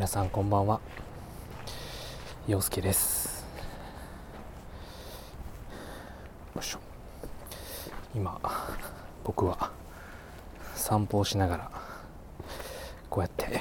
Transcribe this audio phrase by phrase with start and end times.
[0.00, 0.80] 皆さんこんばんは。
[2.48, 3.44] 陽介です。
[8.14, 8.40] 今
[9.24, 9.70] 僕は
[10.74, 11.70] 散歩をしながら
[13.10, 13.60] こうやって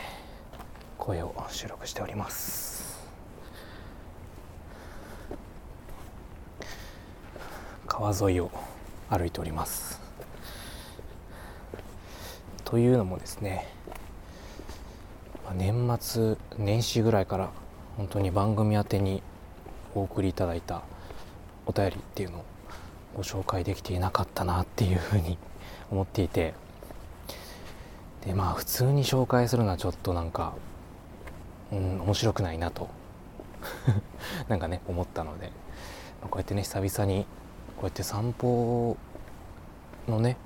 [0.97, 3.05] 声を収録しております。
[7.85, 8.49] 川沿いを
[9.09, 9.99] 歩いております。
[12.63, 13.78] というのもですね
[15.55, 17.49] 年末年始ぐらいから
[17.97, 19.21] 本当に番組宛てに
[19.95, 20.83] お送りいただいた
[21.65, 22.45] お便りっていうのを
[23.15, 25.37] ご紹介できていなかったなっていうふうに
[25.91, 26.53] 思っていて。
[28.25, 30.53] でまあ普通に紹介するのはちょっとなんか
[31.71, 32.89] うん面白くないなと。
[34.49, 35.51] なんかね思ったので。
[36.21, 37.23] こうやってね久々に
[37.77, 38.97] こうやって散歩
[40.07, 40.37] のね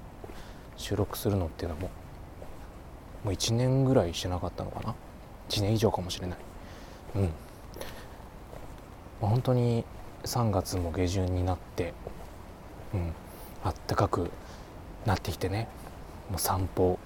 [0.78, 1.90] 収録するのっていうのも
[3.24, 4.96] もう1年ぐらいしてなかったのかな
[5.50, 6.38] ？1年以上かもしれない。
[7.16, 7.30] うん、ま
[9.24, 9.86] あ、本当に
[10.24, 11.94] 3月も下旬になって
[12.94, 13.14] うん。
[13.64, 14.30] あったかく
[15.06, 15.68] なってきてね。
[16.30, 17.00] もう散歩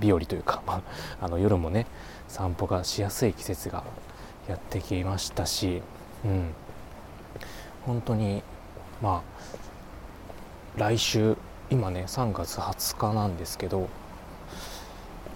[0.00, 0.82] 日和というか、ま
[1.20, 1.86] あ、あの夜もね
[2.28, 3.84] 散歩がしやすい季節が
[4.48, 5.82] やってきましたし、
[6.24, 6.54] うん、
[7.86, 8.42] 本当に
[9.00, 9.22] ま
[10.76, 11.36] あ来週
[11.70, 13.88] 今ね3月20日なんですけど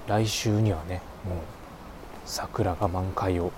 [0.07, 1.39] 来週にはねもう
[2.25, 3.53] 桜が満開を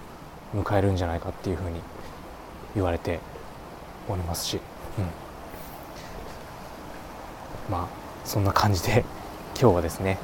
[0.54, 1.80] 迎えるんじゃないかっていうふうに
[2.74, 3.20] 言われて
[4.08, 4.60] おりますし、
[4.98, 5.00] う
[7.70, 7.88] ん、まあ
[8.24, 9.04] そんな感じで
[9.60, 10.18] 今日はですね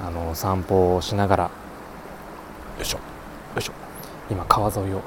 [0.00, 1.50] あの散歩をしながらよ
[2.80, 3.02] いしょよ
[3.58, 3.72] いしょ
[4.30, 5.02] 今川沿いを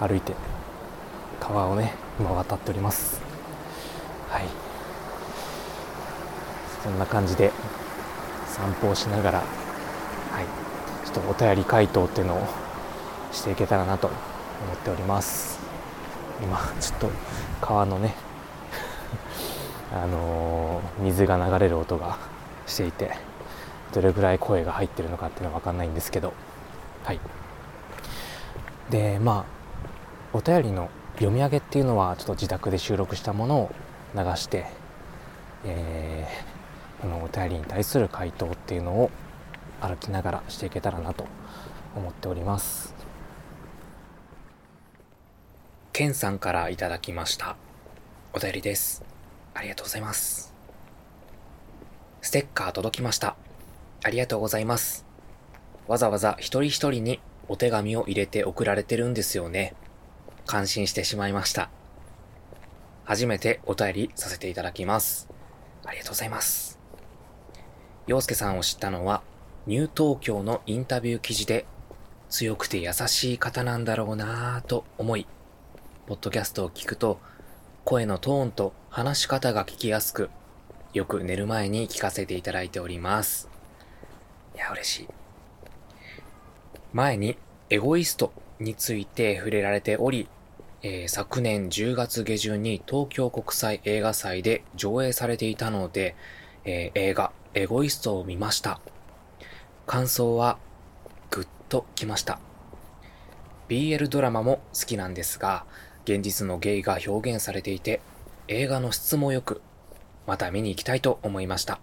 [0.00, 0.34] 歩いて
[1.40, 3.20] 川をね今渡っております。
[4.28, 4.44] はい。
[6.82, 7.52] そんな感じで
[8.58, 12.46] 散歩をしながら、はい、ちょっとお便り回答っていうのを
[13.32, 14.16] していけたらなと思
[14.74, 15.60] っております。
[16.42, 17.10] 今ちょっと
[17.60, 18.14] 川のね
[19.94, 22.16] あのー、水が流れる音が
[22.66, 23.16] していて
[23.92, 26.32] どれぐらい声が入ってるのかっていうのは分かんないんですけど
[27.04, 27.20] はい。
[28.90, 29.44] でまあ
[30.32, 33.70] お便りの読み上げっていうのはちょっと自宅で収録したものを
[34.14, 34.66] 流して、
[35.64, 36.57] えー
[37.00, 39.10] このお便りに対する回答っていうのを
[39.80, 41.26] 歩きながらしていけたらなと
[41.94, 42.94] 思っております。
[45.92, 47.56] ケンさんからいただきました。
[48.32, 49.04] お便りです。
[49.54, 50.54] ありがとうございます。
[52.20, 53.36] ステッカー届きました。
[54.04, 55.04] ありがとうございます。
[55.86, 59.74] わざわざ一人一人にお手紙を入れて送られてるんですよね。
[60.46, 61.70] 感心してしまいました。
[63.04, 65.28] 初めてお便りさせていただきます。
[65.84, 66.77] ありがとうございます。
[68.08, 69.22] 洋介さんを知ったのは、
[69.66, 71.66] ニュー東京のインタビュー記事で、
[72.30, 75.26] 強くて優しい方なんだろうなぁと思い、
[76.06, 77.20] ポッドキャストを聞くと、
[77.84, 80.30] 声のトーンと話し方が聞きやすく、
[80.94, 83.50] よく寝る前に聞かせていただいております。
[84.56, 85.08] いや、嬉しい。
[86.94, 87.36] 前に、
[87.68, 90.30] エゴイストについて触れられており、
[90.80, 96.16] えー、昨年10月下旬に東京国際映画祭で上映されていたので、
[96.64, 98.80] えー、映画エゴイストを見ました。
[99.86, 100.58] 感想は
[101.30, 102.40] ぐっときました。
[103.68, 105.64] BL ドラマも好きなんですが、
[106.04, 108.00] 現実のゲイが表現されていて、
[108.48, 109.60] 映画の質も良く、
[110.26, 111.80] また見に行きたいと思いました。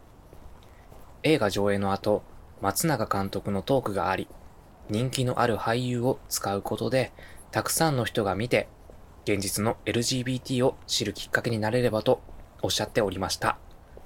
[1.24, 2.24] 映画上映の後、
[2.62, 4.28] 松永監督のトークがあり、
[4.90, 7.12] 人気のある俳優を使うことで、
[7.52, 8.68] たくさんの人が見て、
[9.26, 12.22] 現実の LGBT を知るきっかけになれればと
[12.62, 13.58] おっしゃっておりました。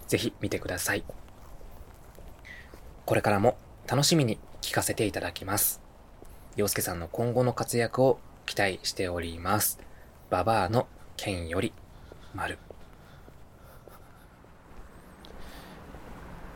[0.10, 1.04] ぜひ見てください。
[3.06, 5.82] これからも楽しみに聞かせていただきます。
[6.56, 9.80] 洋介さんの今後の活躍を期待しております。
[10.32, 11.74] ババアの剣より、
[12.34, 12.58] 丸。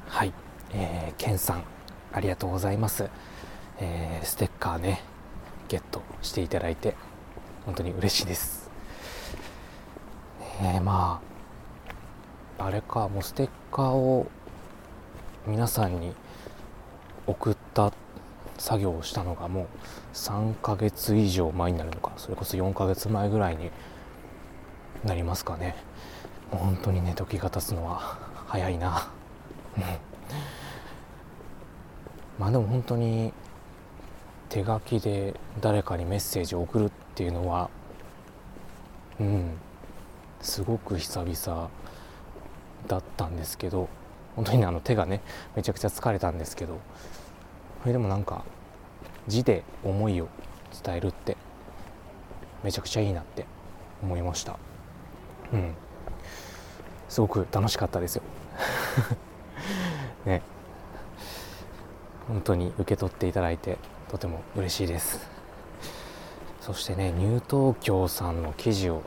[0.08, 0.34] はい、
[0.74, 1.64] えー、ケンさん、
[2.12, 3.10] ありがとうございます。
[3.80, 5.02] えー、ステッカーね、
[5.68, 6.96] ゲットしていただいて、
[7.66, 8.72] 本当に嬉しいです。
[10.60, 11.33] えー、まあ、
[12.58, 14.28] あれか、もうステッカーを
[15.46, 16.14] 皆さんに
[17.28, 17.92] 送った
[18.58, 19.68] 作業をしたのがもう
[20.14, 23.72] 3ヶ月以上前になるのかそれこそ4ヶ月前ぐらいに
[25.04, 25.76] なりますかね。
[26.52, 28.18] もう本当にね時が経つのは
[28.48, 29.10] 早いな。
[32.40, 33.34] まあでも本当に
[34.50, 37.70] 手書きで誰かにメッセージを送るっていうのは
[39.20, 39.58] うん
[40.42, 41.70] すごく久々
[42.88, 43.90] だったんですけど
[44.36, 45.22] 本当にあの手がね
[45.56, 46.80] めちゃくちゃ疲れたんですけど
[47.82, 48.44] それでもなんか
[49.28, 50.28] 字で思いを
[50.84, 51.38] 伝えるって
[52.64, 53.46] めちゃくちゃいいなって
[54.02, 54.58] 思いました。
[55.52, 55.74] うん。
[57.10, 58.24] すごく楽しかったですよ。
[60.26, 60.42] ね。
[62.28, 63.78] 本当に受け取っていただいて
[64.10, 65.30] とても嬉しいです。
[66.62, 69.04] そしてねニュー東京さんの記事を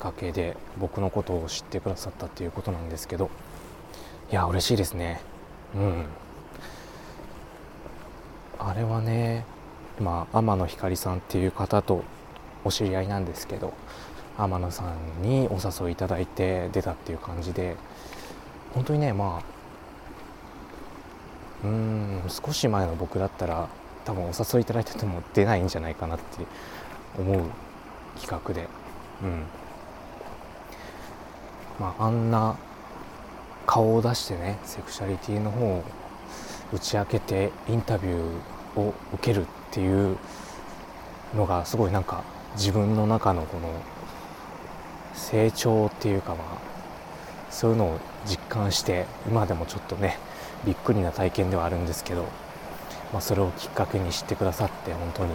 [0.00, 3.30] かけで僕のことを知ってくださったっていうことなんですけど
[4.32, 5.20] いや嬉しいですね。
[5.76, 6.06] うん。
[8.58, 9.44] あれはね
[10.00, 12.02] まあ天野ひかりさんっていう方と
[12.64, 13.72] お知り合いなんですけど
[14.36, 17.76] 天野さんにお誘いいただいて出たっていう感じで
[18.74, 23.68] 本当にねまあうん少し前の僕だったら
[24.04, 26.46] 多分お誘いいただいてても出ないんじゃないかなって
[27.18, 27.42] 思う
[28.20, 28.66] 企画で
[29.22, 29.42] うん。
[31.80, 32.56] まああんな
[33.66, 35.82] 顔を出してねセクシャリティの方を
[36.72, 40.16] 打ち明けてインタビューを受けるっていう
[41.34, 42.22] のがすごいなんか
[42.56, 43.68] 自分の中のこの
[45.14, 46.58] 成長っていうかまあ
[47.50, 50.18] そういうのを実感して今でもちょっとね
[50.64, 52.24] びっくりな体験ではあるんですけど、
[53.12, 55.32] まあ、それをきっかけに知ってくださって本当に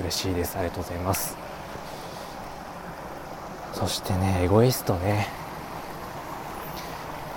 [0.00, 0.56] 嬉しいです。
[0.56, 1.36] ありがとうございます。
[3.72, 5.43] そしてねエゴイストね。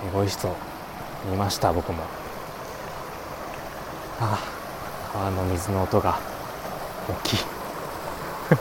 [0.06, 0.54] エゴイスト
[1.28, 2.04] 見ました僕も。
[4.20, 6.18] ああ川の水の音が
[7.08, 7.36] 大きい。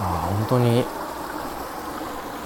[0.00, 0.84] あ本当に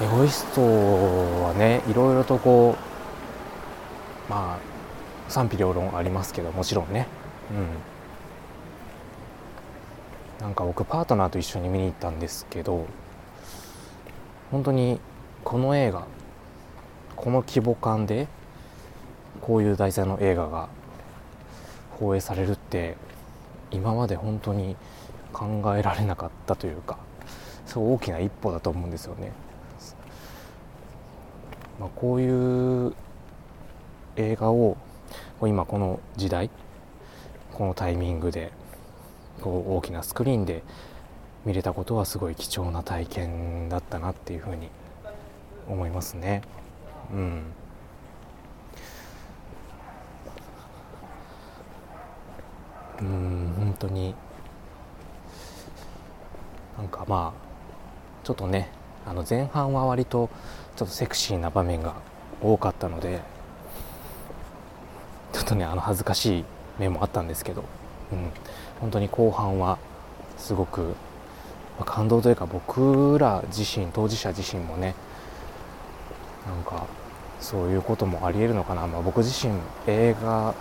[0.01, 2.77] エゴイストはねいろいろとこ
[4.29, 7.07] うまあ賛否両論ありますけどもちろんね。
[7.51, 7.67] うん。
[10.43, 12.87] なんか僕パートナーと一緒に見に行ったんですけど
[14.51, 14.99] 本当に
[15.45, 16.05] この映画
[17.15, 18.27] この規模感で
[19.41, 20.69] こういう題材の映画が
[21.93, 22.97] 放映されるって
[23.71, 24.75] 今まで本当に
[25.33, 26.99] 考えられなかったというか
[27.65, 29.33] そう大きな一歩だと思うんですよね。
[31.79, 32.95] まあ、こういう
[34.17, 34.77] 映画を
[35.41, 36.51] 今この時代
[37.53, 38.53] このタイミングで
[39.43, 40.63] こう大きなスクリーンで
[41.45, 44.69] 見れたことはすごい貴重な体験だったなっていうふうに
[45.69, 46.43] 思いますね。
[47.13, 47.43] うん。
[53.01, 54.15] うん本当に。
[56.79, 57.43] なんかまあ
[58.25, 58.71] ちょっとね
[59.07, 60.31] あの前半は割と
[60.77, 61.95] ちょっとセクシーな場面が
[62.41, 63.21] 多かったので
[65.33, 66.45] ちょっとねあの恥ずかしい
[66.79, 67.65] 面もあったんですけど、
[68.13, 68.31] うん、
[68.83, 69.79] 本当に後半は
[70.37, 70.95] すごく、
[71.79, 74.95] ま、感動というか僕ら自身当事者自身もね
[76.47, 76.87] なんか
[77.41, 79.55] そういうこともありえるのかな、まあ、僕自身
[79.87, 80.55] 映画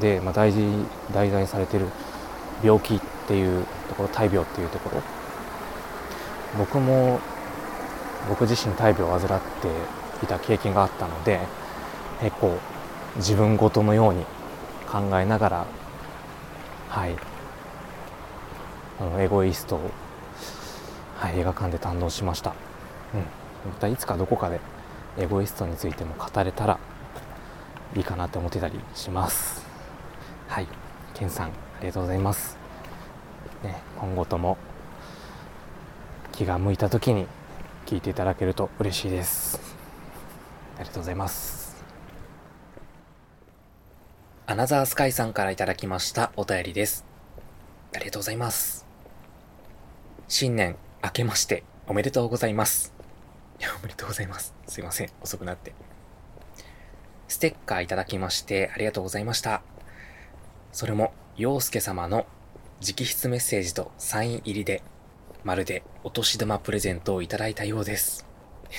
[0.00, 0.66] で、まあ、大事
[1.12, 1.86] 題材されてる
[2.64, 5.02] 病気っていうところ大病っていうところ。
[6.58, 7.20] 僕も
[8.28, 9.68] 僕自身大病を患って
[10.24, 11.40] いた経験があったので
[12.20, 12.56] 結構
[13.16, 14.24] 自分ごとのように
[14.90, 15.66] 考えながら
[16.88, 17.16] はい。
[18.98, 19.90] あのエゴイストを、
[21.18, 22.54] はい、映画館で堪能しました、
[23.14, 23.20] うん、
[23.72, 24.58] またいつかどこかで
[25.18, 26.78] エゴイストについても語れたら
[27.94, 29.66] いいかなって思ってたりします。
[30.48, 30.68] はい。
[31.14, 31.50] ケンさんあ
[31.80, 32.58] りがとうございます、
[33.62, 34.58] ね、今後とも
[36.32, 37.26] 気が向いた時に
[37.86, 39.58] 聞いていただけると嬉しいです。
[40.78, 41.65] ありがとうございます。
[44.48, 47.04] アナザースカイさんからいただきましたお便りです。
[47.92, 48.86] ありがとうございます。
[50.28, 52.94] 新年明けましておめでとうございます。
[53.58, 54.54] いやおめでとうございます。
[54.68, 55.10] すいません。
[55.20, 55.72] 遅くなって。
[57.26, 59.62] ステッカーいただきましてありがとうございました。
[60.70, 62.24] それも陽介様の
[62.80, 64.84] 直筆メッセージとサイン入りで
[65.42, 68.24] まるでお年玉プレゼントをいただいたようです。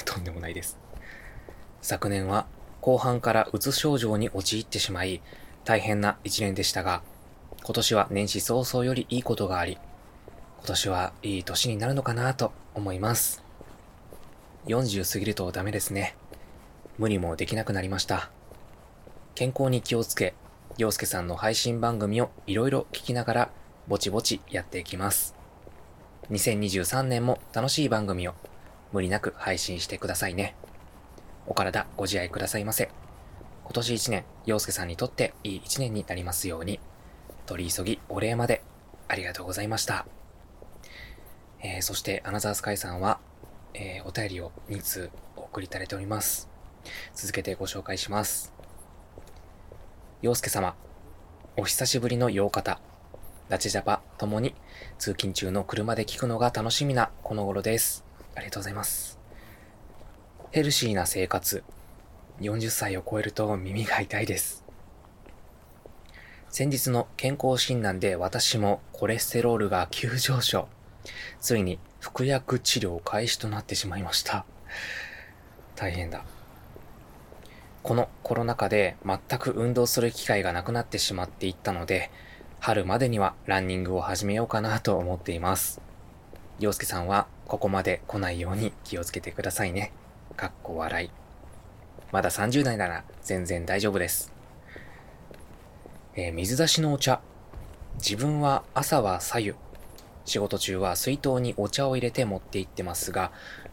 [0.06, 0.80] とんでもないです。
[1.82, 2.48] 昨年は
[2.80, 5.22] 後半からうつ症状に陥ってしまい、
[5.68, 7.02] 大変な一年でしたが、
[7.62, 9.78] 今年は年始早々よりいいことがあり、
[10.60, 13.44] 今年はいい年になるのかなと思います。
[14.68, 16.16] 40過ぎるとダメですね。
[16.98, 18.32] 無理もできなくなりました。
[19.36, 20.36] 健康に気をつけ、
[20.78, 23.50] 洋介さんの配信番組をいろいろ聞きながら、
[23.90, 25.36] ぼちぼちやっていきます。
[26.32, 28.36] 2023年も楽しい番組を
[28.94, 30.56] 無理なく配信してくださいね。
[31.46, 32.90] お体ご自愛くださいませ。
[33.68, 36.80] 今年1年、洋介さんにとっていい1年になりますように、
[37.46, 38.64] 取り急ぎお礼まで
[39.10, 40.08] ありがとうございました。
[41.60, 43.20] えー、そして、アナザースカイさんは、
[43.74, 46.50] えー、お便りを2通お送りいただいております。
[47.14, 48.54] 続けてご紹介します。
[50.22, 50.78] 洋介様、
[51.58, 52.80] お久しぶりの洋方、
[53.50, 54.56] ラチジャパともに
[54.98, 58.06] 通勤中の車で聞くのが楽しみなこの頃です。
[58.34, 59.20] ありがとうございます。
[60.52, 61.66] ヘルシーな生活、
[62.41, 64.63] 40歳を超えると耳が痛いです。
[66.50, 70.67] 先日の健康診断で私もコレステロールが急上昇。
[71.39, 74.46] ついに服薬治療開始となってしまいました。
[75.75, 76.24] 大変だ。
[77.84, 82.12] このコロナ禍で全く運動する機会がなくなってしまっていったので、
[82.60, 85.82] 春までにはランニングを始めようかなと思っています。
[86.60, 89.91] 洋介さんはここまで来ないように気をつけてくださいね。
[90.36, 91.27] かっこ笑い。
[92.12, 94.32] まだ30代なら全然大丈夫です。
[96.16, 97.22] えー、水出しのお茶。
[97.98, 99.54] 自分は朝は左右。
[100.26, 103.32] 仕事中は水筒にお茶を入れて持って行ってますが、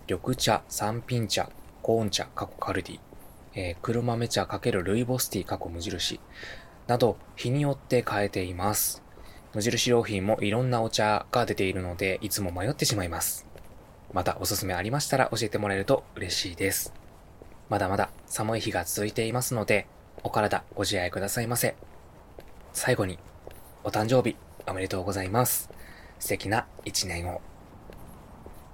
[0.08, 1.50] 緑茶、三品茶、
[1.82, 3.00] コーン茶、過去カルディ、
[3.54, 6.20] えー、黒豆茶×ルイボスティー過去無印、
[6.86, 9.02] など日によって変えています。
[9.54, 13.46] 無印良品もいろんなお茶が出ているので、いつも迷ってしまいます。
[14.12, 17.03] またおすすめありましたら教えてもらえると嬉しいです。
[17.68, 19.86] まだまだ寒い日が続いていますので、
[20.22, 21.76] お体ご自愛くださいませ。
[22.72, 23.18] 最後に、
[23.84, 25.70] お誕生日おめでとうございます。
[26.18, 27.40] 素敵な一年を。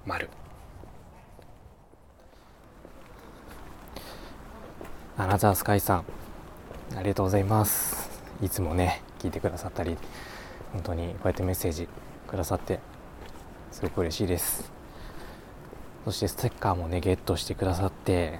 [0.05, 0.29] 丸。
[5.17, 6.05] アナザースカイさん、
[6.97, 8.09] ありがとうございます。
[8.41, 9.97] いつもね、聞いてくださったり、
[10.73, 11.87] 本当にこうやってメッセージ
[12.27, 12.79] くださって、
[13.71, 14.71] すごく嬉しいです。
[16.05, 18.39] そしてステッカーもね、ゲットしてくださって、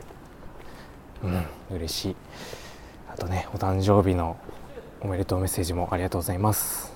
[1.23, 1.45] うん、
[1.77, 2.15] 嬉しい。
[3.13, 4.37] あとね、お誕生日の
[5.01, 6.91] おめでとうメッセージもありがとうございます。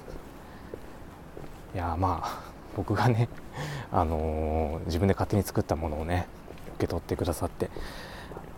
[1.74, 2.42] いやまあ
[2.78, 3.28] 僕がね、
[3.92, 6.26] あのー、自分で勝手に作ったものをね
[6.78, 7.70] 受け取ってくださって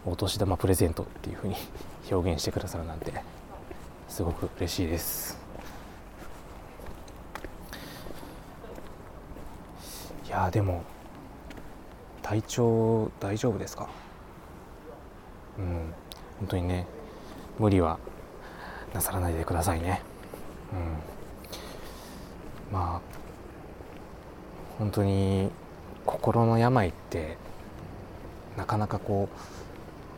[0.06, 1.56] お年玉プレゼントっていう風に
[2.12, 3.12] 表現してくださるなんて
[4.08, 5.40] すごく嬉しいです
[10.28, 10.84] いやでも
[12.22, 13.88] 体調大丈夫ですか？
[15.58, 15.94] うん。
[16.40, 16.86] 本当にね
[17.60, 18.00] 無理は
[18.94, 20.02] なさらないでくださいね。
[20.72, 20.76] う
[22.72, 22.74] ん。
[22.74, 23.18] まあ
[24.78, 25.50] 本当に
[26.06, 27.38] 心の病って
[28.56, 29.30] なかなかこ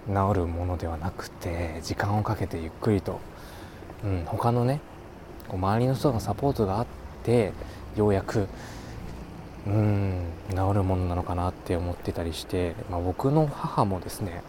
[0.08, 3.20] う治るものではなくて時間をかけてゆっくりと、
[4.04, 4.80] うん、他のね
[5.48, 6.88] こう周りの人のサポートがあっ
[7.24, 7.54] て
[7.96, 8.48] ようやく
[9.68, 14.42] うん治るものなのかなって思ってたりして、まあ、僕の母もですね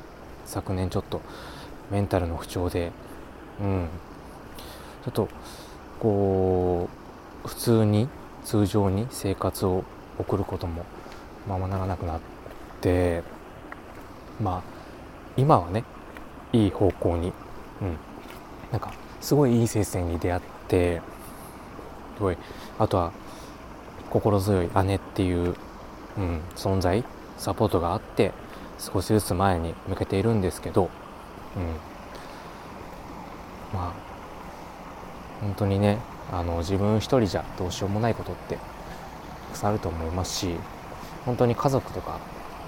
[0.50, 1.20] 昨年ちょっと
[1.92, 2.90] メンタルの不調で、
[3.60, 3.88] うん、
[5.04, 5.28] ちょっと
[6.00, 6.88] こ
[7.44, 8.08] う普通に
[8.44, 9.84] 通常に生活を
[10.18, 10.84] 送ることも
[11.48, 12.20] ままならなくなっ
[12.80, 13.22] て
[14.42, 14.62] まあ
[15.36, 15.84] 今はね
[16.52, 17.32] いい方向に、
[17.80, 17.96] うん、
[18.72, 21.00] なんかすごいいい先生に出会って
[22.16, 22.36] すごい
[22.76, 23.12] あとは
[24.10, 25.54] 心強い姉っていう、
[26.18, 27.04] うん、存在
[27.38, 28.32] サポートがあって
[28.80, 30.88] 少しずつ前に向けているんですけど、
[31.56, 31.62] うん、
[33.78, 33.92] まあ
[35.42, 35.98] 本当にね
[36.32, 38.60] あの自分一人じゃどうしようもないことってた
[39.52, 40.54] くさんあると思いますし
[41.26, 42.18] 本当に家族とか、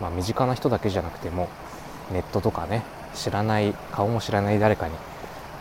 [0.00, 1.48] まあ、身近な人だけじゃなくても
[2.12, 2.82] ネットとかね
[3.14, 4.94] 知らない顔も知らない誰かに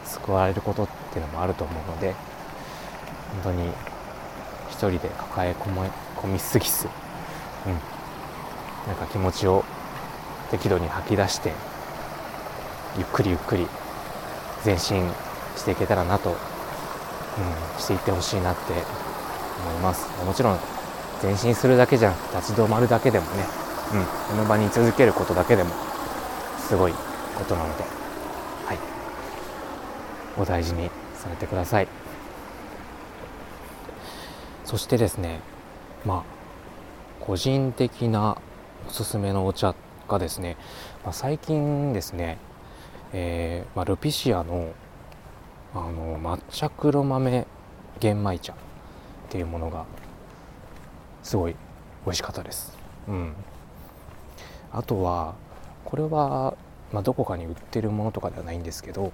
[0.06, 2.14] 救われることっていうのもあると思うので
[3.44, 3.70] 本当に
[4.70, 6.88] 一人で抱え込みすぎず、
[7.68, 7.74] うん、
[8.88, 9.64] なんか気持ちを
[10.52, 11.54] 適度に吐き出して
[12.98, 13.68] ゆっくりゆっくり
[14.64, 15.10] 前進
[15.56, 16.36] していけたらなと
[17.32, 20.10] うん、していってほしいなって思います。
[20.26, 20.60] もちろん
[21.24, 23.46] 前進するだけじゃなくて立ち止まるだけでもね、
[23.94, 25.70] うん、この場に居続けることだけでも
[26.68, 27.84] すごいことなので、
[28.66, 28.78] はい、
[30.38, 31.88] お大事にされてください。
[34.66, 35.40] そしてですね
[36.06, 36.24] まあ
[37.22, 38.38] 個人的な
[38.90, 39.74] おすすめのお茶
[40.12, 40.58] がですね、
[41.04, 42.38] まあ、最近ですね、
[43.14, 44.74] えーまあ、ルピシアの
[45.74, 47.48] あの抹茶黒豆
[48.02, 48.56] 玄米茶っ
[49.30, 49.86] ていうものが
[51.24, 51.56] すごい
[52.06, 52.78] 美味しかったです。
[53.08, 53.34] うん、
[54.74, 55.36] あとは
[55.86, 56.56] これは、
[56.92, 59.14] まあ、どこかに売ってるものとかではないんですけど、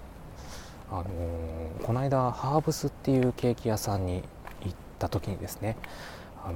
[0.89, 4.23] あのー、この間ハーブスっていうケーキ屋さんに
[4.63, 5.77] 行った時にですね、
[6.43, 6.55] あの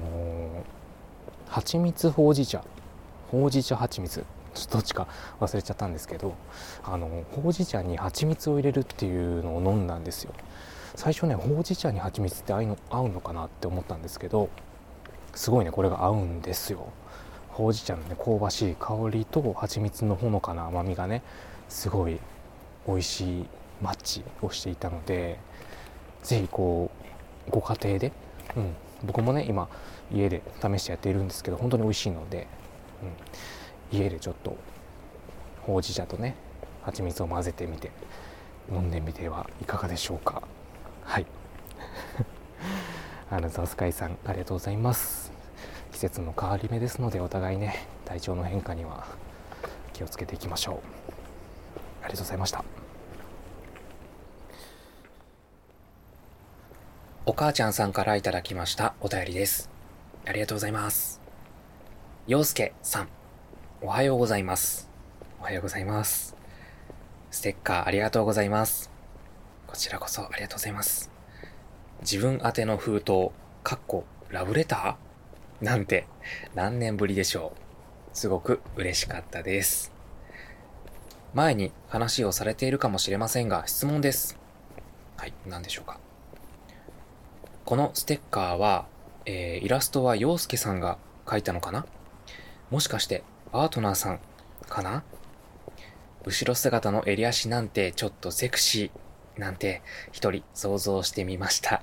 [1.48, 2.64] 蜂蜜ほうじ茶
[3.30, 4.24] ほうじ茶蜂蜜
[4.70, 5.06] どっちか
[5.40, 6.34] 忘れちゃったんですけど
[6.84, 10.32] あのほうじ茶に蜂蜜を入れるっていうのを飲んだんですよ。
[10.94, 14.50] 最初ねほうじ茶に蜂蜜って合うの合うのかなって思ったんですけど
[15.34, 16.88] すごいねこれが合うんですよ。
[17.48, 21.22] ほうじ茶のね香ばしい香りと蜂蜜のほのかな甘みがね
[21.68, 22.18] すごい
[22.86, 23.46] 美味しい
[23.80, 25.38] マッチをしていたので
[26.22, 26.90] 是非こ
[27.48, 28.12] うご家庭で、
[28.56, 29.68] うん、僕もね今
[30.12, 32.46] 家で試してやっているんですけど本当に美味しいので、
[33.02, 33.08] うん、
[33.92, 34.56] 家でちょっと
[35.62, 36.34] ほうじ茶とね
[36.82, 37.90] 蜂蜜を混ぜてみて
[38.70, 40.42] 飲んでみてはいかがでしょうか。
[41.04, 41.26] はい。
[43.30, 45.32] アナザースカイさんありがとうございます。
[45.92, 49.06] 季節の変わり目ですのでお互いね体調の変化には
[49.92, 50.74] 気をつけていきましょう。
[52.02, 52.64] ありがとうございました。
[57.24, 59.70] お母ちゃんさんからいただきましたお便りです。
[60.26, 61.20] ありがとうございます。
[62.26, 63.21] 陽介さん。
[63.84, 64.88] おはようございます
[65.40, 66.36] おはようございます
[67.32, 68.92] ステッカーありがとうございます
[69.66, 71.10] こちらこそありがとうございます
[72.02, 73.32] 自分宛ての封筒、
[73.64, 75.64] かっこラブレター？
[75.64, 76.06] なんて
[76.54, 78.16] 何年ぶりでしょう。
[78.16, 79.92] すごく嬉しかったです。
[81.34, 84.38] 前に話をされているかもしれませんが、質問です。
[85.16, 85.98] はい、何でしょうか。
[87.64, 88.86] このステッカーは、
[89.26, 91.84] えー、イラストは陽介さんが描いたのかな？
[92.70, 94.20] もしかしてパートナーさん
[94.66, 95.04] かな？
[96.24, 101.82] 後ろ姿の襟足なんてちょっとセクシーなんて一人想像してみました。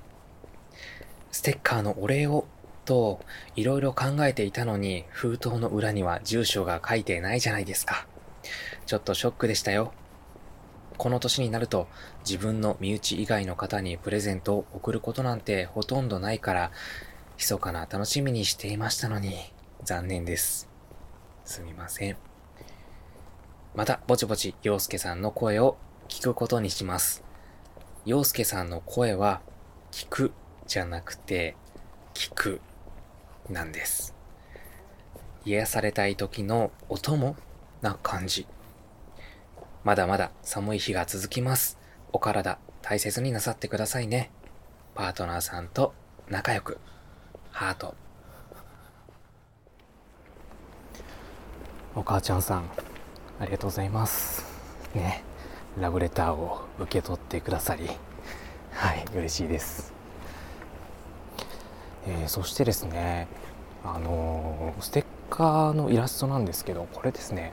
[1.31, 2.45] ステッカーのお礼を
[2.85, 3.19] と
[3.55, 8.07] いろいろ考えていたのに封筒の裏には住所が書いてないじゃないですか。
[8.87, 9.93] ちょっとショックでしたよ。
[10.97, 11.87] この年になると
[12.27, 16.71] 自分の身内以外の方にプレゼントを送ることなんてほとんどないから
[17.37, 19.35] 密かな楽しみにしていましたのに
[19.83, 20.68] 残念です。
[21.49, 22.15] すみません。
[23.73, 25.77] またぼちぼち陽介さんの声を
[26.07, 27.23] 聞くことにします。
[28.05, 29.41] 陽介さんの声は
[29.91, 30.31] 聞く
[30.67, 31.55] じゃなくて、
[32.13, 32.61] 聞く
[33.49, 34.13] なんです。
[35.43, 37.35] 癒されたい時のお供
[37.81, 38.45] な感じ。
[39.83, 41.79] まだまだ寒い日が続きます。
[42.13, 44.29] お体大切になさってくださいね。
[44.93, 45.95] パートナーさんと
[46.29, 46.77] 仲良く。
[47.49, 47.95] ハート。
[51.99, 52.63] お母ちゃんさん、
[53.41, 54.45] ありがとうございます。
[54.95, 55.21] ね、
[55.77, 57.89] ラブレターを受け取ってくださり、
[58.71, 59.91] はい、嬉しいです。
[62.07, 63.27] えー、そしてですね
[63.83, 67.51] あのー、ステッカーのイラストなんですけどこれですね、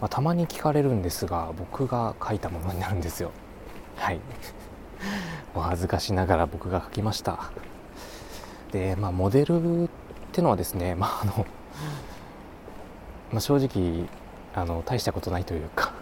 [0.00, 3.30] まあ、たまに聞かれるんですが僕が描いたものになるんですよ
[3.96, 4.20] はい
[5.54, 7.50] お恥ずかしながら僕が描きました
[8.72, 9.88] でまあモデルっ
[10.32, 11.46] てのはですねまああの、
[13.32, 14.06] まあ、正直
[14.54, 15.92] あの大したことないというか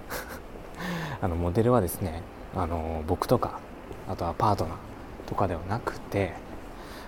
[1.23, 2.23] あのモデルはですね
[2.57, 3.61] あの僕とか
[4.09, 4.75] あとはパートナー
[5.29, 6.35] とかではなくて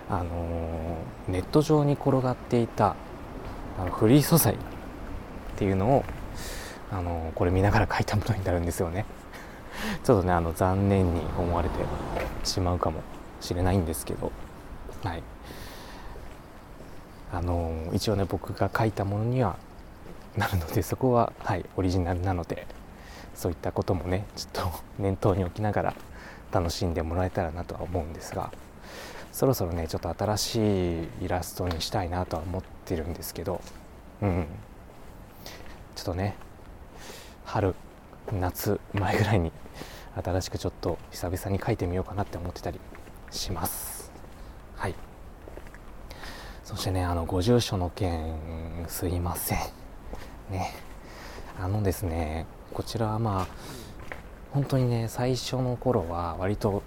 [0.09, 2.95] あのネット上に転がっていた
[3.77, 4.57] あのフリー素材っ
[5.55, 6.03] ていうのを、
[6.91, 9.05] あのこれ見ながら書いたものになるんですよね。
[10.03, 11.75] ちょっとねあの残念に思われて
[12.43, 13.01] しまうかも
[13.41, 14.31] しれないんですけど、
[15.03, 15.23] はい、
[17.31, 19.55] あの一応ね僕が書いたものには
[20.37, 22.65] なるのでそこは、はい、オリジナルなので
[23.35, 25.93] そういったこともねちょっと念頭に置きながら
[26.51, 28.51] 楽しんでもらえたらなとは思うんですが。
[29.31, 33.61] そろそろねちょっと新しいイラストにしたいなとは思ってるんですけど
[34.21, 34.45] うん。
[35.95, 36.35] ちょっとね
[37.43, 37.73] 春
[38.31, 39.51] 夏前ぐらいに
[40.23, 42.79] 新しくちょっと久々に描いてみようかなって思ってたり
[43.31, 44.11] します。
[44.75, 44.93] はい。
[46.63, 48.35] そしてねあのご住所の件
[48.87, 49.82] すいません。
[50.53, 50.71] ね
[51.59, 53.47] あのですねこちらはまあ
[54.51, 56.83] 本当にね最初の頃は割と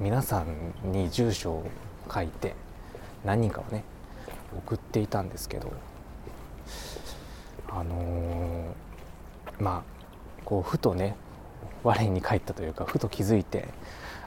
[0.00, 0.44] 皆さ
[0.84, 1.70] んに住所を
[2.12, 2.54] 書いて
[3.24, 3.84] 何人かをね
[4.58, 5.72] 送っていたんですけど
[7.68, 9.82] あのー、まあ
[10.44, 11.16] こうふとね
[11.82, 13.68] 我に返ったというかふと気づいて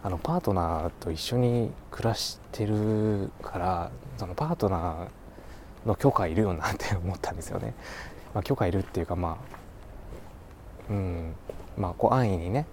[0.03, 7.73] あのパートナーと一緒に暮らしてるからそのパートナーの許可いるよなって思ったんですよね。
[8.33, 9.59] まあ、許可いるっていうかまあ
[10.89, 11.35] うん
[11.77, 12.65] まあこう安易にね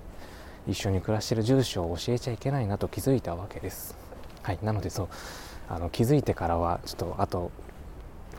[0.66, 3.96] 一緒に暮らしてる住所を教えちゃいけないなと気づいたわけです。
[4.42, 5.08] はい、なのでそう
[5.68, 7.50] あの気づいてからはちょっとあと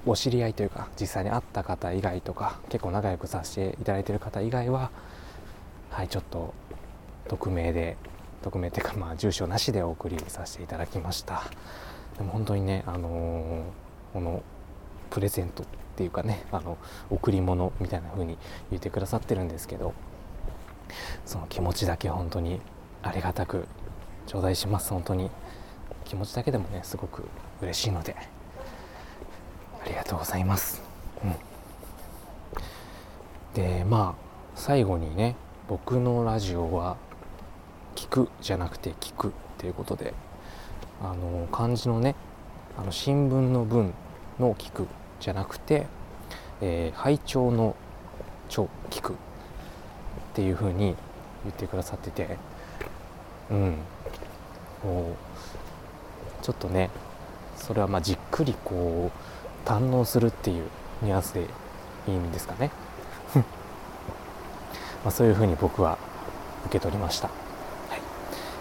[0.05, 4.89] お知り合いというか実際に会った方以外とか結構仲良くさせていただいてる方以外は
[5.89, 6.53] はいちょっと
[7.27, 7.97] 匿名で
[8.41, 11.43] 匿名っていうかまあ住所なしでお送りさせていただきました
[12.17, 14.41] でも本当にねあのー、この
[15.09, 15.63] プレゼント
[15.97, 16.77] っていうかねあの
[17.09, 18.37] 贈り物みたいな風に
[18.69, 19.95] 言ってくださってるんですけど
[21.25, 22.61] その気持ちだけ本当に
[23.01, 23.67] ありがたく
[24.27, 24.91] 頂戴します。
[24.91, 25.31] 本当に
[26.05, 27.23] 気持ちだけでもねすごく
[27.63, 28.15] 嬉しいので
[29.83, 30.83] ありがとうございます、
[31.23, 31.33] うん。
[33.55, 34.21] でまあ
[34.53, 35.35] 最後にね
[35.67, 36.97] 僕のラジオは
[37.95, 40.13] 聞くじゃなくて聞くっていうことで
[41.01, 42.13] あの漢字のね
[42.77, 43.95] あの新聞の文
[44.39, 44.87] の聞く
[45.19, 45.87] じゃなくて、
[46.61, 47.75] えー、拝聴の
[48.49, 49.15] 聴聞くっ
[50.33, 50.95] ていう風に
[51.43, 52.37] 言ってくださってて
[53.51, 53.77] うん。
[54.81, 55.15] こ
[56.41, 56.89] うちょっとね
[57.55, 60.63] それはまあじっくりこう堪能するっていう
[61.01, 61.41] ニュアンスで
[62.07, 62.71] いいんですかね。
[65.03, 65.97] まあそういう風に僕は
[66.65, 68.01] 受け取りました、はい、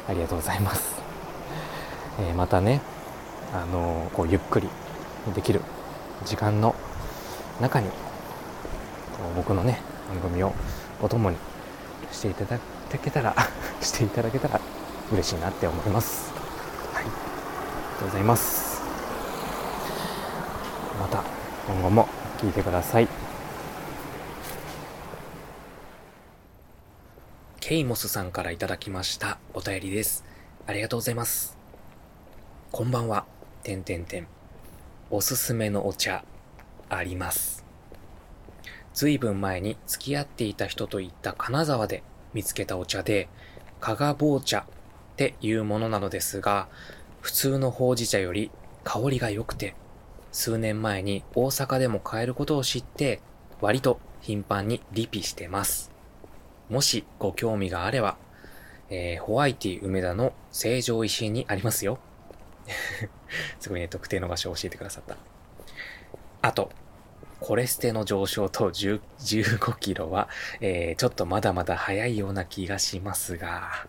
[0.09, 0.97] ありがとうございます、
[2.21, 2.81] えー、またね
[3.55, 4.69] あのこうゆっくり
[5.35, 5.63] できる
[6.25, 6.75] 時間の
[7.61, 7.91] 中に
[9.35, 10.53] 僕のね番組を
[11.03, 11.37] お供に
[12.13, 12.59] していただ
[13.03, 13.35] けたら
[13.81, 14.61] していただけたら
[15.13, 16.33] 嬉しいなって思います。
[16.95, 17.05] はい。
[17.05, 17.13] ありが
[17.99, 18.81] とうございます。
[21.01, 21.23] また
[21.67, 23.09] 今後も聞いてください。
[27.61, 30.25] ケイモスさんからいただきましたお便りです。
[30.67, 31.57] ありがとうございます。
[32.73, 33.25] こんばんは。
[33.63, 34.36] てんてんてん。
[35.11, 36.25] おすすめのお茶
[36.89, 37.65] あります
[38.97, 43.29] ずいぶん前に付き合っていた人と行った金沢で見つけたお茶で、
[43.81, 44.65] 加賀棒茶っ
[45.17, 46.69] ていうものなのですが、
[47.21, 48.51] 普通のほうじ茶より
[48.85, 49.75] 香りが良くて、
[50.33, 53.21] 数年前に大阪でも買えることを知って、
[53.61, 55.91] 割と頻繁にリピしてます。
[56.69, 58.17] もしご興味があれば、
[58.89, 61.99] えー、ホワイティ梅田の成城石井にありますよ。
[63.61, 65.17] すごいね、特定の場所を教えてくださった。
[66.43, 66.71] あと、
[67.41, 70.29] コレステの上昇と15キロは、
[70.61, 73.87] えー、ちょっとまだまだ早いような気がしますが、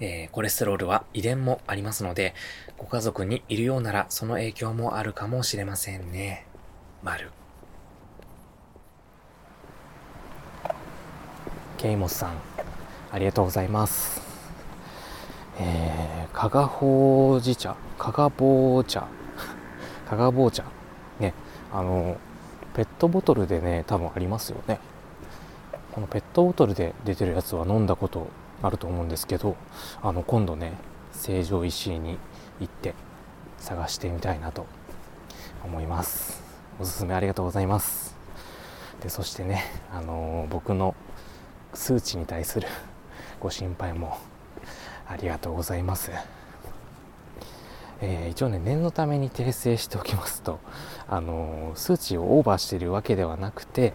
[0.00, 2.34] えー、コレステロールは遺伝もありますので、
[2.76, 6.46] ご家族にいるようならその影響もあるかもしれませんね。
[7.02, 7.30] 丸。
[11.78, 12.38] ケイモスさん、
[13.10, 14.33] ありがとうございます。
[15.58, 19.06] えー、加賀ほうじ茶、加賀棒茶、
[20.08, 20.64] 加賀棒茶、
[21.20, 21.34] ね、
[21.72, 22.16] あの
[22.74, 24.80] ペットボトルでね多分ありますよね。
[25.92, 28.26] このペットボトルで出てるやつは飲んだこと
[28.62, 29.56] あると思うんですけど
[30.02, 30.72] あの今度ね
[31.12, 32.18] 成城石井に
[32.58, 32.94] 行って
[33.58, 34.66] 探してみたいなと
[35.64, 36.42] 思います。
[36.80, 38.16] おすすめありがとうございます。
[39.00, 40.94] でそしてねあの、僕の
[41.74, 42.66] 数値に対する
[43.38, 44.18] ご心配も
[45.14, 46.10] ありがとうございます。
[48.00, 50.58] えー、一応ね念のために訂正しておきますと、
[51.08, 53.94] あのー、数値をオーバーしているわけではなくて、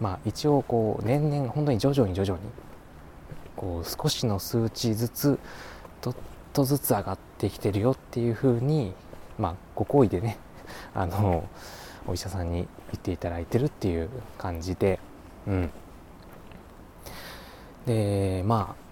[0.00, 2.50] まあ、一応こう年々本当に徐々に徐々に
[3.56, 5.38] こう少しの数値ずつ
[6.00, 6.14] ちょっ
[6.54, 8.94] とずつ上がってきてるよっていうふうに、
[9.38, 10.38] まあ、ご好意でね、
[10.94, 14.08] あのー、お医者さんに言っていただいてるっていう
[14.38, 14.98] 感じで、
[15.46, 15.70] うん、
[17.84, 18.87] でまあ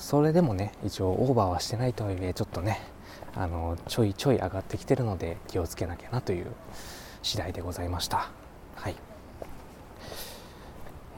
[0.00, 2.80] それでもね一応オーバーはしてないとはいえちょっとね
[3.36, 6.46] あのちょいちょい上がってきてるので気をつけなきゃなという
[7.22, 8.30] 次第でございました。
[8.76, 8.96] はい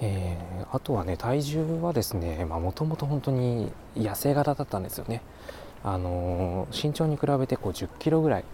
[0.00, 5.22] えー、あとはね体重はですねもともと本当に痩せ型だったんですよね。
[5.84, 8.44] あのー、身長に比べてこう10キロぐらい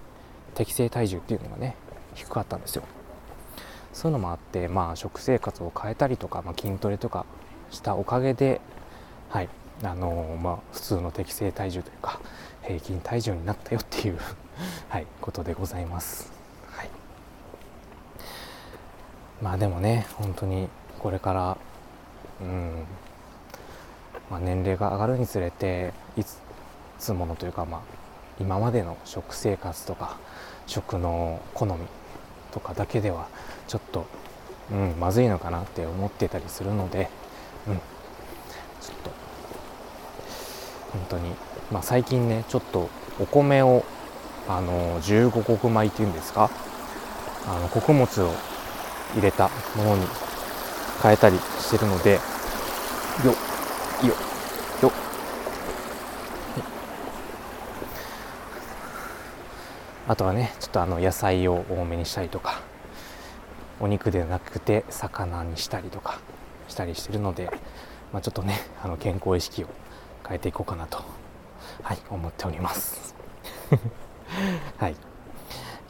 [0.55, 1.75] 適正体重っていうのがね
[2.15, 2.83] 低かったんですよ。
[3.95, 7.25] そういうのもあって、まあ、食生活を変えたりとか、まあ、筋トレとか
[7.71, 8.61] したおかげで、
[9.31, 9.49] はい
[9.83, 12.21] あの、まあ、普通の適正体重というか
[12.63, 14.19] 平均体重になったよっていう
[14.89, 16.33] はい、ことでございます。
[16.73, 16.91] はい、
[19.41, 21.57] まあでもね本当にこれから
[22.41, 22.87] うん、
[24.31, 26.23] まあ、年齢が上がるにつれてい
[26.99, 27.81] つものというか、まあ、
[28.41, 30.17] 今までの食生活とか
[30.67, 31.87] 食の好み
[32.53, 33.29] とかだけでは
[33.67, 34.07] ちょっと、
[34.71, 37.11] うん、まずいのかなって思ってたりするので、
[37.67, 39.11] うん、ちょっと
[40.93, 41.35] 本当に。
[41.71, 42.89] まあ、最近ねちょっと
[43.21, 43.85] お米を
[44.49, 46.51] あの15穀米っていうんですか？
[47.47, 48.33] あの穀物を
[49.15, 50.07] 入れたものに
[51.03, 52.13] 変えたりしてるので。
[52.13, 52.19] よ
[54.07, 54.15] よ。
[54.83, 54.93] よ
[60.07, 62.61] あとはねちょっとあの野菜を多めにしたりとか。
[63.81, 66.19] お肉ではなくて魚にしたりとか
[66.67, 67.49] したりしてるので、
[68.13, 69.69] まあ、ちょっとねあの健康意識を
[70.29, 71.03] 変えていこうかなと。
[71.83, 73.15] はい思っております。
[74.77, 74.97] はい。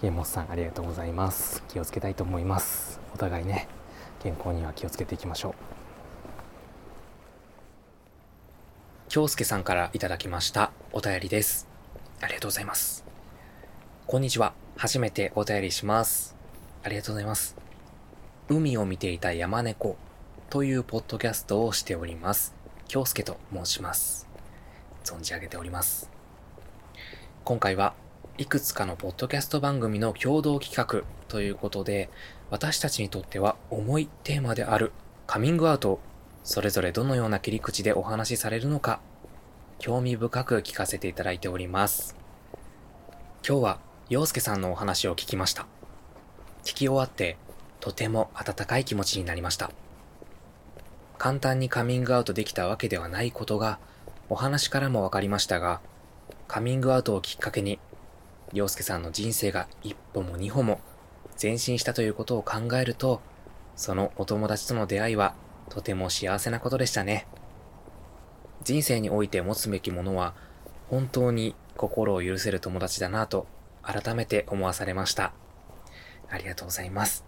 [0.00, 1.62] ケイモスさんありがとうございます。
[1.68, 3.00] 気をつけたいと思います。
[3.14, 3.68] お互いね
[4.20, 5.54] 健康には気をつけていきましょう。
[9.08, 11.66] 京介さんからいただきましたお便りです。
[12.20, 13.04] ありがとうございます。
[14.06, 14.52] こんにちは。
[14.76, 16.36] 初めてお便りします。
[16.84, 17.56] ありがとうございます。
[18.48, 19.96] 海を見ていた山猫
[20.48, 22.54] というポッドキャストをしております。
[22.86, 24.27] 京介と申します。
[25.08, 26.10] 存じ上げております。
[27.44, 27.94] 今回は
[28.36, 32.10] いくつかのポッドキャスト番組の共同企画ということで、
[32.50, 34.92] 私たちにとっては重いテーマである
[35.26, 36.00] カミングアウトを
[36.44, 39.00] それぞれどのような切り口でお話しされるのか、
[39.78, 42.16] 興味深く聞かせていただいております。
[43.46, 45.66] 今日は陽介さんのお話を聞きました。
[46.64, 47.36] 聞き終わって、
[47.80, 49.70] とても温かい気持ちになりました。
[51.16, 53.78] 簡単にカミングアウトできたわけではないことが、
[54.30, 55.80] お話からもわかりましたが、
[56.48, 57.78] カミングアウトをきっかけに、
[58.52, 60.80] 陽介さんの人生が一歩も二歩も
[61.40, 63.22] 前進したということを考えると、
[63.74, 65.34] そのお友達との出会いは
[65.70, 67.26] とても幸せなことでしたね。
[68.64, 70.34] 人生において持つべきものは、
[70.90, 73.46] 本当に心を許せる友達だなと
[73.82, 75.32] 改めて思わされました。
[76.28, 77.24] ありがとうございます。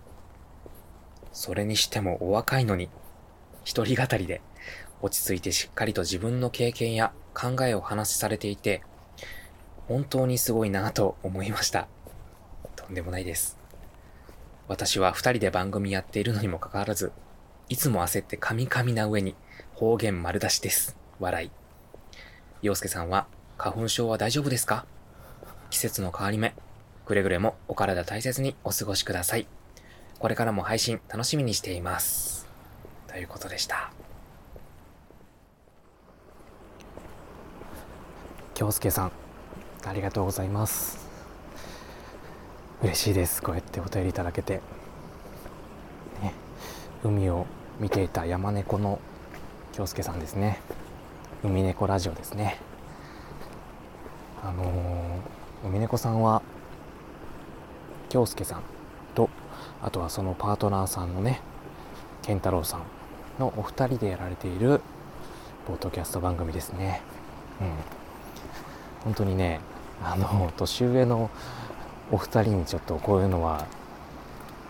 [1.32, 2.90] それにしてもお若いのに、
[3.64, 4.42] 一人語りで
[5.02, 8.82] 落ち着いてしっかりと自分の経験や考えを話しされていて、
[9.88, 11.88] 本当にすごいなと思いました。
[12.76, 13.58] とんでもないです。
[14.68, 17.12] 私は二人で番組やっているのにもかかわらず、
[17.68, 19.34] いつも焦ってカミカミな上に
[19.74, 20.96] 方言丸出しです。
[21.18, 21.50] 笑い。
[22.62, 23.26] 洋介さんは
[23.58, 24.86] 花粉症は大丈夫ですか？
[25.70, 26.54] 季節の変わり目。
[27.06, 29.46] くれぐれもお体大切にお過ごしください。
[30.18, 32.46] これからも配信楽しみにしています。
[33.08, 33.90] ということでした。
[38.60, 39.12] 京介さん
[39.86, 41.08] ありがとうございます。
[42.82, 44.60] 嬉しいですこうやってお便りいただけて、
[46.22, 46.34] ね、
[47.02, 47.46] 海を
[47.78, 49.00] 見ていた山猫の
[49.72, 50.60] 京介さんですね。
[51.42, 52.58] 海猫ラジオですね。
[54.44, 56.42] あのー、海猫さんは
[58.10, 58.62] 京介さん
[59.14, 59.30] と
[59.80, 61.40] あとはそのパートナーさんのね
[62.20, 62.82] 健太郎さん
[63.38, 64.82] のお二人でやられている
[65.66, 67.00] ポッドキャスト番組ですね。
[67.62, 67.99] うん。
[69.04, 69.60] 本当にね
[70.02, 71.30] あの年上の
[72.10, 73.66] お二人にちょっとこういうのは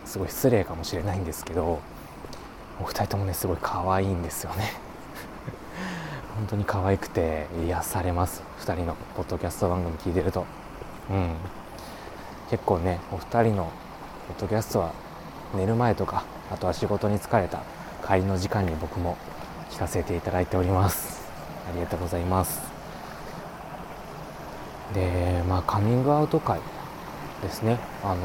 [0.05, 1.81] すごい失礼かもしれないんですけど
[2.81, 4.73] お二人ともねすごい可愛いんですよね。
[6.37, 8.43] 本当に可愛くて癒されます。
[8.61, 10.47] 2人のポッドキャスト番組聞いてると。
[11.11, 11.35] うん。
[12.51, 13.71] 結構ねお二人の
[14.29, 14.91] ポッドキャストは
[15.55, 17.61] 寝る前とかあとは仕事に疲れた
[18.07, 19.17] 帰りの時間に僕も
[19.71, 21.21] 聞かせていただいております。
[21.69, 22.80] ありがとうございます。
[24.95, 26.61] でまあカミングアウト会
[27.43, 27.79] ですね。
[28.03, 28.17] あの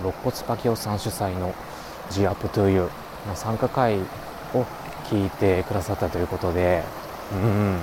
[0.00, 1.54] 肋骨パキオさん主催の
[2.10, 2.90] 「G Up to You」
[3.26, 3.98] の参加会
[4.54, 4.64] を
[5.04, 6.82] 聞いてくださったということで
[7.32, 7.78] うん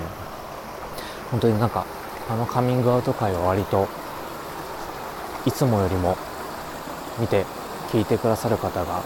[1.31, 1.85] 本当になんか
[2.29, 3.87] あのカミングアウト会は割と
[5.45, 6.17] いつもよりも
[7.19, 7.45] 見て
[7.91, 9.03] 聞いてくださる方が、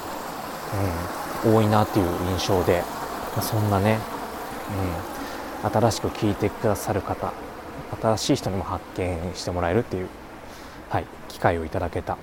[1.46, 2.84] うん、多いなっていう印象で、
[3.36, 4.00] ま、そんなね、
[5.64, 7.34] うん、新しく聞いてくださる方
[8.02, 10.10] 新しい人にも発見してもらえるっていう、
[10.90, 12.18] はい、機会をいただけた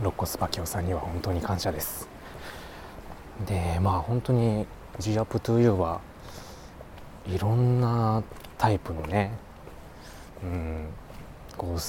[0.00, 2.08] 肋骨パキオさんには本当に感謝です。
[3.46, 4.66] でまあ本当に
[4.98, 6.00] G Up to You は
[7.26, 8.22] いろんな
[8.56, 9.32] タイプのね
[10.42, 10.86] うん
[11.56, 11.80] こう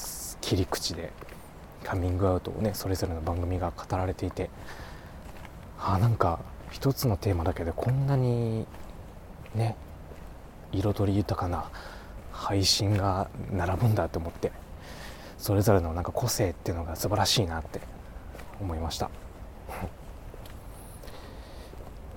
[0.42, 1.12] 切り口で
[1.84, 4.50] カミングアウトをねそれぞれの番組が語られていて
[5.80, 6.40] あなんか
[6.72, 8.68] 一つのテーマだけでこんなに
[9.56, 9.76] ね
[10.72, 11.70] 彩り豊かな
[12.40, 14.54] 配信が並ぶんだと思って
[15.38, 17.82] それぞれのなんか個性っていうのが素晴らしいなって
[18.62, 19.10] 思いました。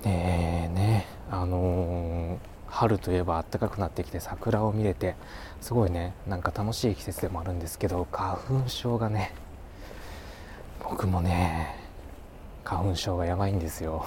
[0.01, 0.09] で
[0.73, 5.15] ねあのー、春といえば暖かくなってきて桜を見れて
[5.61, 9.33] すごいねなんか楽しい季節でもあるんですけど花粉症がね
[10.83, 11.75] 僕もね
[12.63, 14.05] 花粉症がやばいんですよ。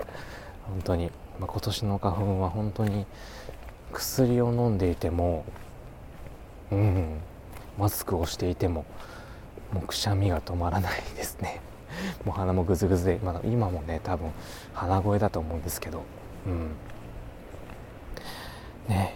[0.68, 3.06] 本当に、まあ、今年の花粉は本当に
[3.96, 5.44] 薬を飲んでいても
[6.70, 7.18] うん
[7.78, 8.84] マスクをしていても
[9.72, 11.60] もうくしゃみが止まらないですね。
[12.24, 14.30] もう鼻もぐずぐずで、まあ、今もね多分
[14.74, 16.02] 鼻声だと思うんですけど
[16.46, 16.70] うん。
[18.88, 19.14] ね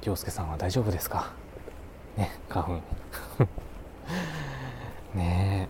[0.00, 1.32] 京介さんは大丈夫ですか？
[2.16, 2.72] ね花粉。
[5.14, 5.66] ね。
[5.66, 5.68] え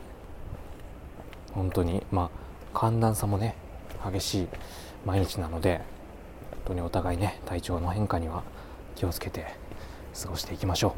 [1.54, 2.30] 本当にまあ
[2.78, 3.54] 寒暖差もね
[4.12, 4.48] 激しい
[5.04, 5.80] 毎日なので
[6.68, 8.42] 当にお互いね体調の変化には
[8.94, 9.46] 気をつけて
[10.20, 10.94] 過ごしていきましょ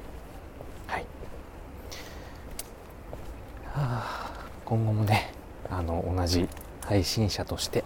[0.88, 0.90] う。
[0.90, 1.06] はい、
[3.66, 4.32] はあ、
[4.64, 5.32] 今後もね
[5.70, 6.48] あの同じ
[6.84, 7.84] 配信者として、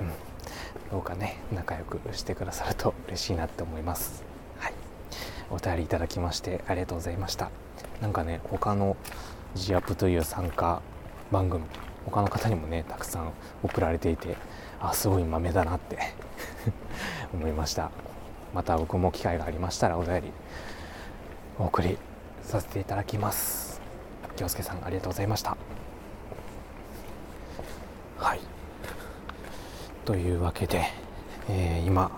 [0.00, 0.10] うん、
[0.90, 4.24] どうかね仲良くしてくださると嬉しいなって思います。
[4.58, 4.74] はい。
[5.50, 7.50] お便りいただきましてありがとうございました。
[8.00, 8.96] なんかね他の
[9.54, 10.80] G アップという参加
[11.30, 11.64] 番組
[12.06, 14.36] 他の方にもねたくさん送られていて
[14.80, 15.98] あすごい豆だなって
[17.32, 17.90] 思いました。
[18.54, 20.32] また僕も機会がありましたらお便り
[21.58, 21.98] お送り
[22.42, 23.80] させていただきます。
[24.36, 25.56] 京介さんありがとうございました。
[28.18, 28.40] はい。
[30.04, 30.84] というわけで、
[31.48, 32.10] えー、今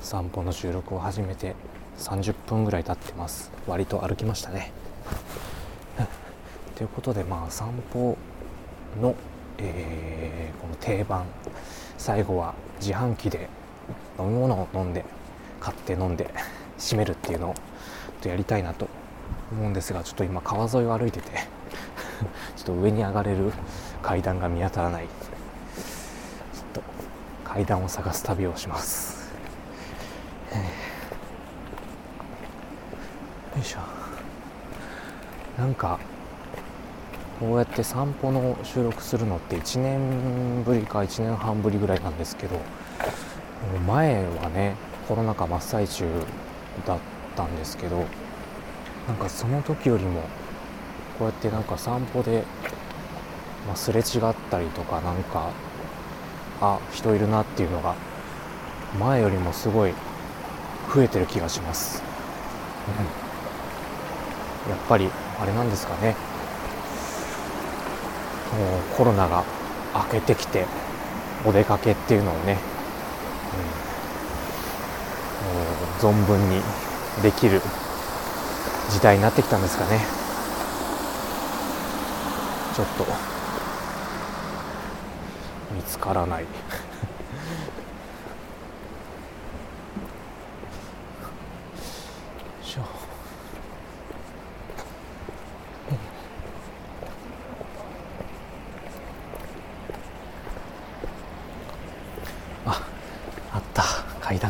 [0.00, 1.54] 散歩の収録を始めて
[1.98, 3.50] 30分ぐらい経ってます。
[3.66, 4.72] 割と歩きましたね。
[6.76, 8.16] ということでまあ散歩
[9.00, 9.14] の、
[9.58, 11.26] えー、この定番
[11.98, 13.48] 最後は自販機で
[14.18, 15.04] 飲み物を飲んで
[15.60, 16.30] 買って飲んで
[16.78, 17.54] 締めるっていうのを
[18.20, 18.88] とやりたいなと
[19.52, 21.30] 思うんですがちょっと今川沿いを歩いてて
[22.56, 23.52] ちょっと上に上がれる
[24.02, 25.04] 階段が見当たらない。
[25.04, 26.82] ちょっと
[27.44, 29.32] 階段を探す旅をします、
[33.54, 33.78] よいしょ。
[35.58, 35.98] なんか
[37.38, 42.60] こうやって散歩の収録するのって1年ぶりか1年半ぶりぐらいなんですけど
[43.86, 44.76] 前はね
[45.08, 46.04] コロナ禍真っ最中
[46.86, 46.98] だっ
[47.36, 48.04] たんですけど
[49.06, 50.22] なんかその時よりも
[51.18, 52.44] こうやってなんか散歩で、
[53.66, 55.50] まあ、すれ違ったりとかなんか
[56.60, 57.94] あ人いるなっていうのが
[58.98, 59.94] 前よりもすごい
[60.94, 62.02] 増えてる気がします、
[64.66, 65.08] うん、やっぱり
[65.40, 66.14] あれなんですかね。
[68.50, 69.44] もうコロナが
[69.94, 70.66] 明けてきて
[71.46, 72.58] お出かけっていうのをね、
[76.02, 76.62] うん、存分に
[77.22, 77.60] できる
[78.90, 80.00] 時代になってきたんですかね。
[82.74, 83.06] ちょっと。
[85.74, 86.44] 見つからない。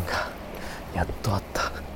[0.00, 0.30] 間が
[0.94, 1.89] やっとあった。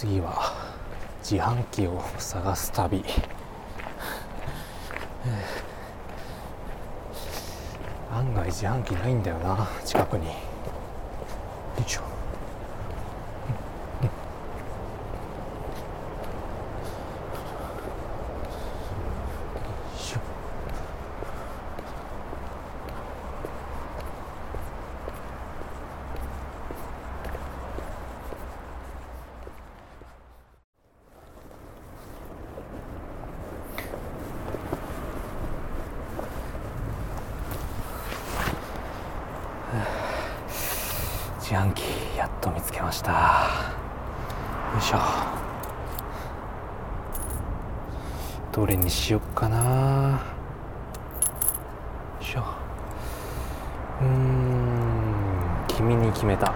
[0.00, 0.50] 次は
[1.22, 3.04] 自販機を探す旅。
[8.10, 10.32] 案外自販機ないんだよな近くによ
[11.86, 12.10] いしょ
[41.50, 41.82] 自販機
[42.16, 43.16] やっと見つけましたよ
[44.78, 44.98] いしょ
[48.52, 50.20] どれにしよっかな
[52.20, 52.44] よいしょ
[54.00, 56.54] うん君に決めた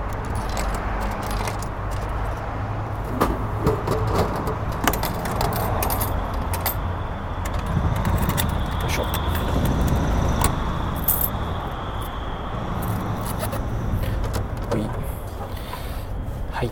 [16.55, 16.71] はい。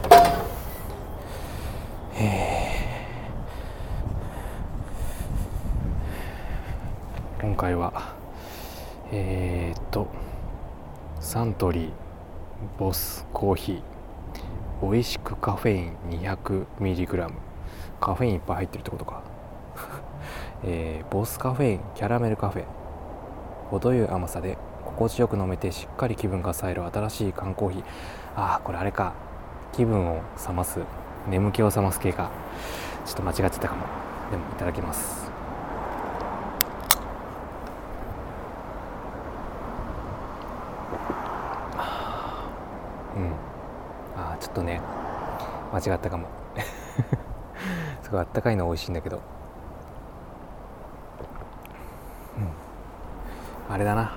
[2.14, 2.78] え
[7.41, 7.43] え。
[7.43, 8.14] 今回は。
[9.11, 10.07] えっと
[11.18, 11.91] サントリー
[12.78, 17.33] ボスコーヒー美味しくカフェイン 200mg
[18.01, 19.22] カフェインいっぱい入ってるってことか、
[20.62, 22.64] えー、ボスカフェインキャラメルカフェ
[23.70, 27.85] 程よい甘さで心地よく飲めてしっかり気分が冴える新しい缶コーヒー
[28.37, 29.32] ああこれあれか
[29.73, 30.81] 気分を冷ます
[31.29, 32.31] 眠気を覚ます系か
[33.05, 33.87] ちょっと間違ってたかも。
[34.31, 35.31] でもいただきます。
[43.16, 43.33] うん。
[44.16, 44.81] あちょっとね
[45.73, 46.29] 間違ったかも。
[48.03, 49.16] すごいあったかいの美味しいんだけど。
[49.18, 49.20] う
[53.70, 53.75] ん。
[53.75, 54.16] あれだな。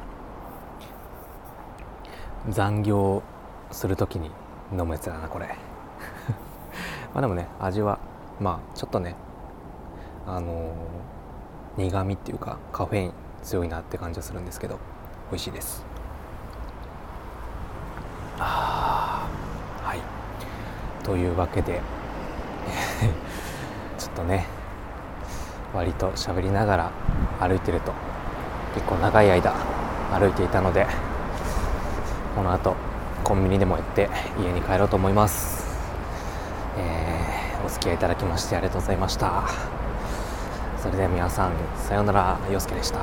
[2.50, 3.24] 残業
[3.72, 4.30] するときに
[4.72, 5.48] 飲むやつだなこれ。
[7.14, 8.00] まあでもね味は
[8.40, 9.16] まあちょっとね
[10.28, 13.14] あのー、苦味っていうかカフェイン
[13.44, 14.80] 強いなって感じはするんですけど
[15.32, 15.86] 美味しいです。
[18.40, 19.28] あ
[19.84, 20.02] はい。
[21.04, 21.82] というわけで
[23.98, 24.46] ちょっとね
[25.74, 26.92] 割と喋りながら
[27.40, 27.94] 歩いてると
[28.74, 29.54] 結構長い間
[30.12, 30.88] 歩いていたので
[32.36, 32.76] この後
[33.26, 34.08] コンビニでも行って
[34.40, 35.66] 家に帰ろうと思います、
[36.78, 39.44] えー、お付き合いいただきましてありがとうございました。
[40.78, 42.38] それでは皆さんさようなら。
[42.52, 43.00] 陽介でした。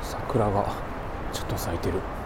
[0.00, 0.72] 桜が
[1.32, 2.17] ちょっと咲いてる。